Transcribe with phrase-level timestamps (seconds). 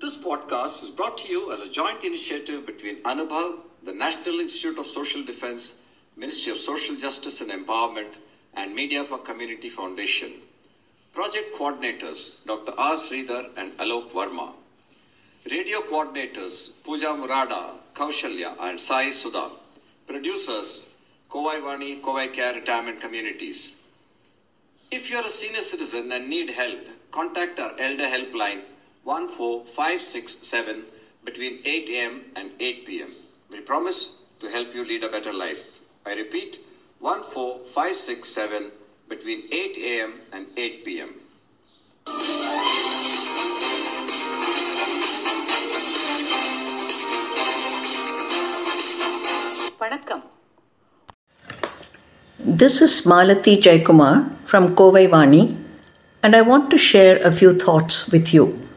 [0.00, 4.78] This podcast is brought to you as a joint initiative between Anubhav, the National Institute
[4.78, 5.74] of Social Defense,
[6.16, 8.14] Ministry of Social Justice and Empowerment,
[8.54, 10.32] and Media for Community Foundation.
[11.12, 12.72] Project coordinators Dr.
[12.78, 12.96] R.
[12.96, 14.52] Sridhar and Alok Verma.
[15.50, 19.50] Radio coordinators Pooja Murada, Kaushalya, and Sai Sudha.
[20.06, 20.86] Producers
[21.30, 23.76] Kovai Vani, Kovai Care retirement communities.
[24.90, 26.78] If you are a senior citizen and need help,
[27.10, 28.62] contact our Elder Helpline
[29.04, 30.84] 14567
[31.24, 33.14] between 8 am and 8 pm.
[33.50, 35.80] We promise to help you lead a better life.
[36.04, 36.60] I repeat
[37.00, 38.70] 14567
[39.08, 41.14] between 8 am and 8 pm.
[49.78, 50.35] வணக்கம்
[52.48, 55.56] this is Malati Jaikumar from Kovai Vani,
[56.22, 58.68] and I want to share a few thoughts with you.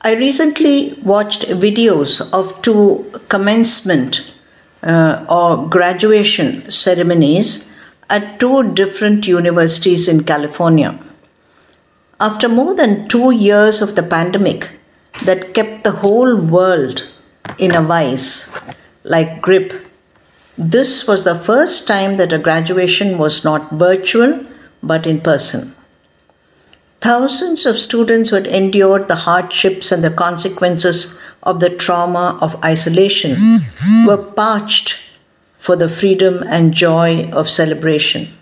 [0.00, 4.34] I recently watched videos of two commencement
[4.82, 7.70] uh, or graduation ceremonies
[8.10, 10.98] at two different universities in California.
[12.18, 14.68] After more than two years of the pandemic
[15.22, 17.06] that kept the whole world
[17.56, 18.52] in a vice
[19.04, 19.87] like grip,
[20.58, 24.44] this was the first time that a graduation was not virtual
[24.82, 25.74] but in person.
[27.00, 32.62] Thousands of students who had endured the hardships and the consequences of the trauma of
[32.64, 33.60] isolation
[34.04, 34.98] were parched
[35.58, 38.36] for the freedom and joy of celebration.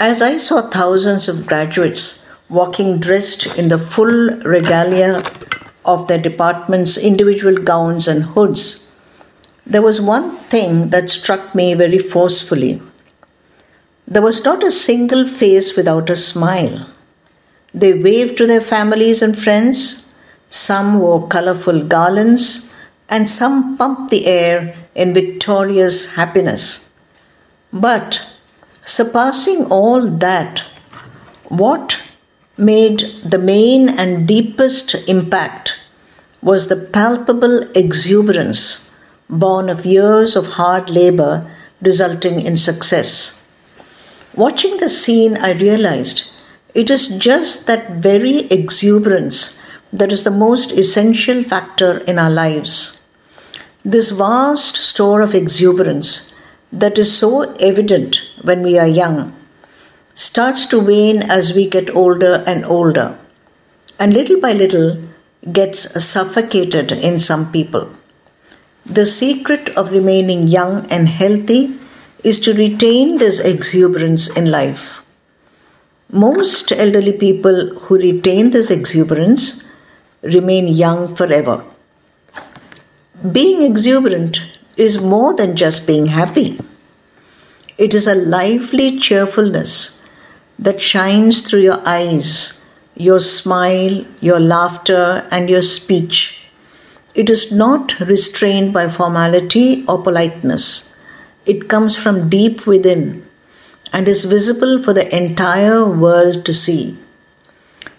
[0.00, 5.22] As I saw thousands of graduates walking dressed in the full regalia
[5.84, 8.81] of their department's individual gowns and hoods,
[9.64, 12.82] there was one thing that struck me very forcefully.
[14.06, 16.88] There was not a single face without a smile.
[17.72, 20.12] They waved to their families and friends,
[20.50, 22.74] some wore colorful garlands,
[23.08, 26.90] and some pumped the air in victorious happiness.
[27.72, 28.22] But
[28.84, 30.60] surpassing all that,
[31.44, 32.02] what
[32.58, 35.78] made the main and deepest impact
[36.42, 38.91] was the palpable exuberance
[39.32, 41.50] born of years of hard labor
[41.80, 43.44] resulting in success.
[44.34, 46.30] Watching the scene, I realized
[46.74, 49.60] it is just that very exuberance
[49.92, 53.02] that is the most essential factor in our lives.
[53.84, 56.34] This vast store of exuberance
[56.72, 59.36] that is so evident when we are young
[60.14, 63.18] starts to wane as we get older and older,
[63.98, 65.02] and little by little
[65.50, 67.90] gets suffocated in some people.
[68.84, 71.78] The secret of remaining young and healthy
[72.24, 75.02] is to retain this exuberance in life.
[76.10, 79.70] Most elderly people who retain this exuberance
[80.22, 81.64] remain young forever.
[83.30, 84.42] Being exuberant
[84.76, 86.60] is more than just being happy.
[87.78, 90.04] It is a lively cheerfulness
[90.58, 92.64] that shines through your eyes,
[92.96, 96.41] your smile, your laughter, and your speech.
[97.14, 100.96] It is not restrained by formality or politeness.
[101.44, 103.26] It comes from deep within
[103.92, 106.96] and is visible for the entire world to see.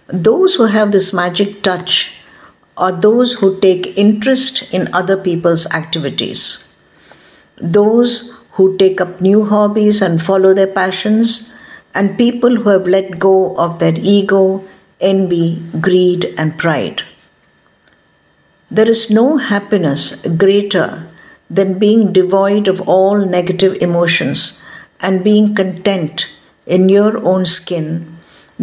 [0.07, 2.15] Those who have this magic touch
[2.75, 6.74] are those who take interest in other people's activities,
[7.57, 11.54] those who take up new hobbies and follow their passions,
[11.94, 14.68] and people who have let go of their ego,
[15.00, 17.04] envy, greed, and pride.
[18.78, 21.08] There is no happiness greater
[21.48, 24.66] than being devoid of all negative emotions
[25.00, 26.28] and being content
[26.66, 28.18] in your own skin,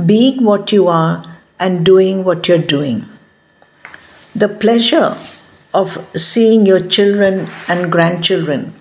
[0.04, 3.06] being what you are and doing what you're doing.
[4.34, 5.16] The pleasure
[5.72, 8.74] of seeing your children and grandchildren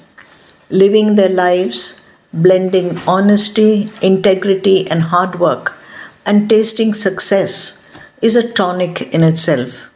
[0.72, 5.78] living their lives, blending honesty, integrity, and hard work,
[6.26, 7.86] and tasting success
[8.20, 9.88] is a tonic in itself.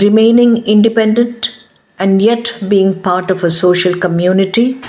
[0.00, 1.52] Remaining independent
[1.98, 4.80] and yet being part of a social community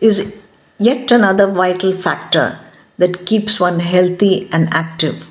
[0.00, 0.42] is
[0.78, 2.58] yet another vital factor
[2.98, 5.24] that keeps one healthy and active.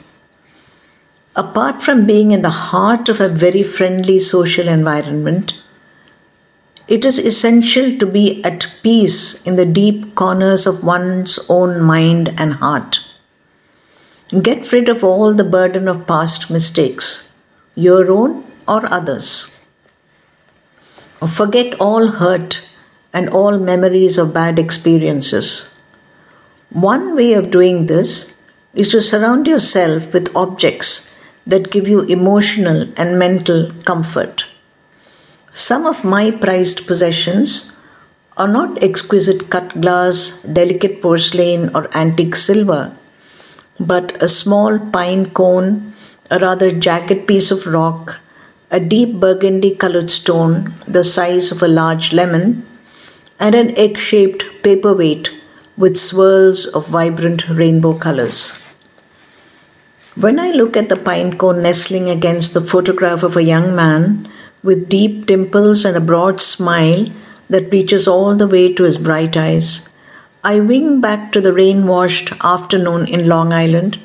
[1.36, 5.62] Apart from being in the heart of a very friendly social environment,
[6.88, 12.34] it is essential to be at peace in the deep corners of one's own mind
[12.38, 13.00] and heart.
[14.42, 17.34] Get rid of all the burden of past mistakes,
[17.76, 19.60] your own or others.
[21.28, 22.62] Forget all hurt
[23.14, 25.74] and all memories of bad experiences.
[26.70, 28.34] One way of doing this
[28.74, 31.10] is to surround yourself with objects
[31.48, 34.46] that give you emotional and mental comfort.
[35.54, 37.78] Some of my prized possessions
[38.36, 42.96] are not exquisite cut glass, delicate porcelain, or antique silver,
[43.80, 45.94] but a small pine cone,
[46.30, 48.20] a rather jagged piece of rock,
[48.72, 52.66] a deep burgundy colored stone the size of a large lemon,
[53.40, 55.30] and an egg shaped paperweight
[55.78, 58.62] with swirls of vibrant rainbow colors.
[60.16, 64.32] When I look at the pine cone nestling against the photograph of a young man
[64.64, 67.12] with deep dimples and a broad smile
[67.50, 69.90] that reaches all the way to his bright eyes,
[70.44, 74.00] I wing back to the rain washed afternoon in Long Island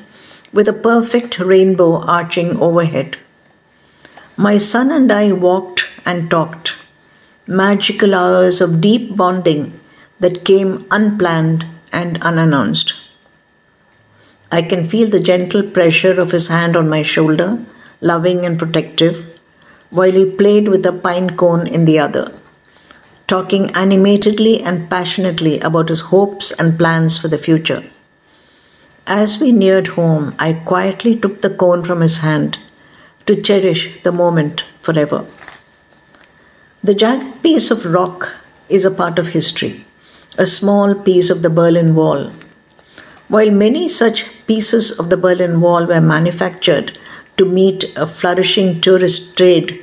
[0.51, 3.17] with a perfect rainbow arching overhead.
[4.43, 6.73] My son and I walked and talked,
[7.45, 9.79] magical hours of deep bonding
[10.19, 12.95] that came unplanned and unannounced.
[14.51, 17.63] I can feel the gentle pressure of his hand on my shoulder,
[17.99, 19.23] loving and protective,
[19.91, 22.33] while he played with a pine cone in the other,
[23.27, 27.83] talking animatedly and passionately about his hopes and plans for the future.
[29.05, 32.57] As we neared home, I quietly took the cone from his hand
[33.25, 35.25] to cherish the moment forever.
[36.83, 38.33] The jagged piece of rock
[38.67, 39.85] is a part of history,
[40.37, 42.31] a small piece of the Berlin Wall.
[43.27, 46.97] While many such pieces of the Berlin Wall were manufactured
[47.37, 49.79] to meet a flourishing tourist trade,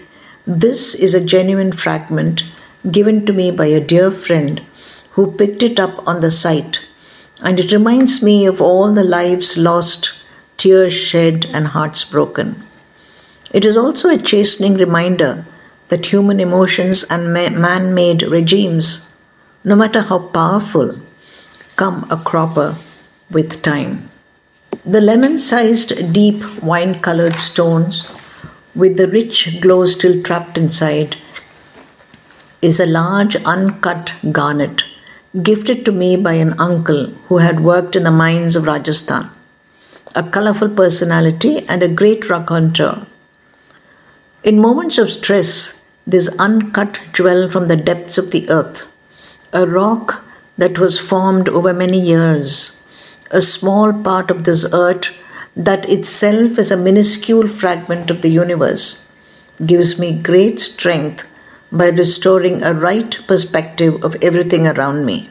[0.47, 2.43] this is a genuine fragment
[2.91, 4.61] given to me by a dear friend
[5.11, 6.81] who picked it up on the site,
[7.41, 10.13] and it reminds me of all the lives lost,
[10.57, 12.63] tears shed, and hearts broken.
[13.51, 15.47] It is also a chastening reminder
[15.89, 19.11] that human emotions and man made regimes,
[19.65, 20.97] no matter how powerful,
[21.77, 22.77] come a cropper
[23.31, 24.11] with time.
[24.85, 28.07] The lemon sized, deep wine colored stones
[28.75, 31.17] with the rich glow still trapped inside
[32.61, 34.85] is a large uncut garnet
[35.43, 39.31] gifted to me by an uncle who had worked in the mines of Rajasthan,
[40.15, 43.07] a colorful personality and a great rock hunter.
[44.49, 48.91] In moments of stress, this uncut jewel from the depths of the earth,
[49.53, 50.25] a rock
[50.57, 52.83] that was formed over many years,
[53.31, 55.11] a small part of this earth
[55.55, 59.07] that itself is a minuscule fragment of the universe,
[59.67, 61.27] gives me great strength
[61.71, 65.29] by restoring a right perspective of everything around me.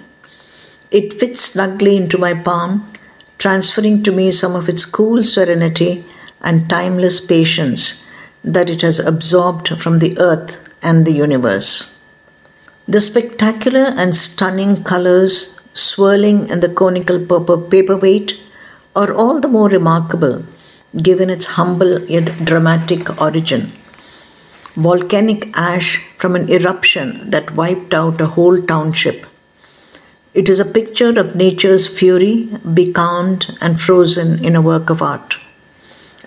[0.92, 2.86] It fits snugly into my palm,
[3.40, 6.06] transferring to me some of its cool serenity
[6.40, 8.07] and timeless patience
[8.54, 10.52] that it has absorbed from the earth
[10.82, 12.00] and the universe.
[12.88, 18.40] The spectacular and stunning colors swirling in the conical purple paperweight
[18.96, 20.46] are all the more remarkable
[21.08, 23.72] given its humble yet dramatic origin.
[24.76, 29.26] Volcanic ash from an eruption that wiped out a whole township.
[30.34, 35.38] It is a picture of nature's fury, becalmed and frozen in a work of art.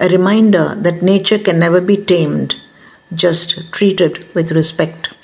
[0.01, 2.57] A reminder that nature can never be tamed,
[3.15, 5.15] just treated with respect.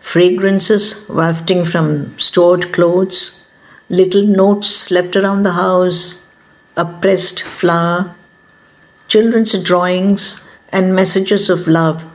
[0.00, 3.46] Fragrances wafting from stored clothes,
[3.90, 6.26] little notes left around the house,
[6.78, 8.14] a pressed flower,
[9.06, 12.06] children's drawings, and messages of love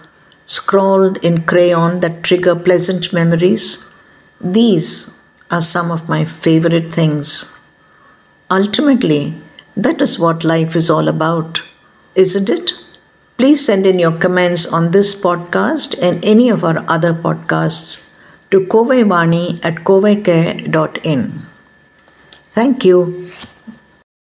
[0.48, 3.88] scrawled in crayon that trigger pleasant memories.
[4.42, 5.16] These
[5.52, 7.46] are some of my favorite things.
[8.50, 9.36] Ultimately,
[9.79, 11.63] that is what life is all about,
[12.17, 12.73] isn't it?
[13.39, 17.89] Please send in your comments on this podcast and any of our other podcasts
[18.53, 21.23] to kovaivani at kovaicare.in.
[22.53, 22.99] Thank you.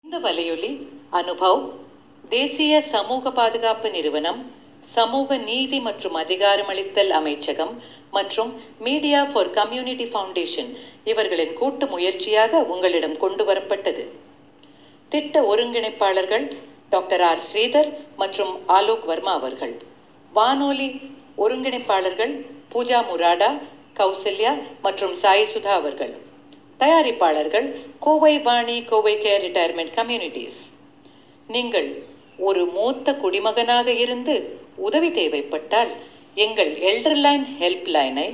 [0.04, 0.72] இந்த வலையொலி
[1.20, 1.62] அனுபவ்
[2.32, 4.42] தேசிய சமூக பாதுகாப்பு நிறுவனம்
[4.94, 7.74] சமூக நீதி மற்றும் அதிகாரமளித்தல் அமைச்சகம்
[8.12, 8.52] மற்றும்
[8.88, 10.72] மீடியா ஃபார் கம்யூனிட்டி ஃபவுண்டேஷன்
[11.12, 14.04] இவர்களின் கூட்டு முயற்சியாக உங்களிடம் கொண்டு வரப்பட்டது
[15.09, 16.45] திட்ட ஒருங்கிணைப்பாளர்கள்
[16.91, 17.41] டாக்டர் ஆர்.
[17.49, 19.75] ஸ்ரீதர் மற்றும் ஆலோக் வர்மா அவர்கள்.
[20.33, 20.89] வானொலி
[21.39, 22.33] ஒருங்கிணைப்பாளர்கள்
[22.73, 23.51] பூஜா முராடா
[23.99, 26.15] கௌசல்யா மற்றும் சாய் சுதா அவர்கள்.
[26.81, 27.69] தயாரிப்பாளர்கள்
[28.01, 30.61] Kovai Vani Kovai care retirement communities.
[31.49, 31.89] நீங்கள்
[32.39, 34.35] ஒரு மூத்த குடிமகனாக இருந்து
[34.77, 35.89] உதவி தேவைப்பட்டால்
[36.35, 38.29] எங்கள் எல்டர்லைன் ஹெல்ப் லைனை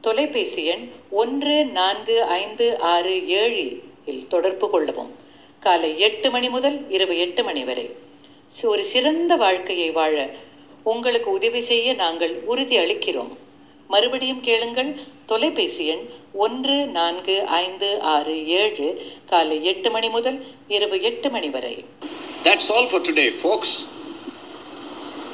[0.00, 3.66] தொலைபேசி எண் ஒன்று நான்கு ஐந்து ஆறு ஏழு
[4.04, 5.12] இல் தொடர்பு கொள்ளவும்.
[5.64, 7.86] காலை எட்டு மணி முதல் இரவு எட்டு மணி வரை
[8.70, 10.14] ஒரு சிறந்த வாழ்க்கையை வாழ
[10.82, 13.32] உங்களுக்கு உதவி செய்ய நாங்கள் உறுதி அளிக்கிறோம்
[13.90, 14.90] மறுபடியும் கேளுங்கள்
[15.26, 16.04] தொலைபேசி எண்
[16.44, 18.88] ஒன்று நான்கு ஐந்து ஆறு ஏழு
[19.26, 21.74] காலை எட்டு மணி முதல் இரவு எட்டு மணி வரை
[22.44, 23.70] That's all for today, folks.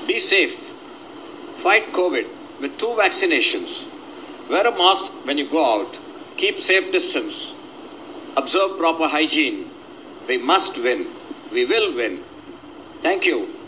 [0.07, 0.57] Be safe.
[1.63, 2.27] Fight COVID
[2.61, 3.71] with two vaccinations.
[4.51, 5.93] Wear a mask when you go out.
[6.37, 7.37] Keep safe distance.
[8.37, 9.59] Observe proper hygiene.
[10.31, 11.09] We must win.
[11.51, 12.23] We will win.
[13.03, 13.60] Thank you.